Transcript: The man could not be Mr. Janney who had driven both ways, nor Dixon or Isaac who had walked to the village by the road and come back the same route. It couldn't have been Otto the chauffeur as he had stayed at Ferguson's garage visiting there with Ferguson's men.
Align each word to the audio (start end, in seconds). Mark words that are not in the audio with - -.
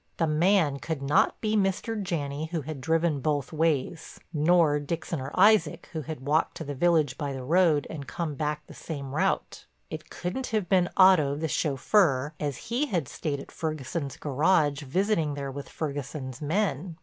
The 0.17 0.25
man 0.25 0.79
could 0.79 0.99
not 1.03 1.39
be 1.41 1.55
Mr. 1.55 2.01
Janney 2.01 2.47
who 2.47 2.61
had 2.63 2.81
driven 2.81 3.19
both 3.19 3.53
ways, 3.53 4.19
nor 4.33 4.79
Dixon 4.79 5.21
or 5.21 5.29
Isaac 5.39 5.89
who 5.93 6.01
had 6.01 6.25
walked 6.25 6.57
to 6.57 6.63
the 6.63 6.73
village 6.73 7.19
by 7.19 7.33
the 7.33 7.43
road 7.43 7.85
and 7.87 8.07
come 8.07 8.33
back 8.33 8.65
the 8.65 8.73
same 8.73 9.13
route. 9.13 9.67
It 9.91 10.09
couldn't 10.09 10.47
have 10.47 10.67
been 10.67 10.89
Otto 10.97 11.35
the 11.35 11.47
chauffeur 11.47 12.33
as 12.39 12.57
he 12.73 12.87
had 12.87 13.07
stayed 13.07 13.39
at 13.39 13.51
Ferguson's 13.51 14.17
garage 14.17 14.81
visiting 14.81 15.35
there 15.35 15.51
with 15.51 15.69
Ferguson's 15.69 16.41
men. 16.41 16.97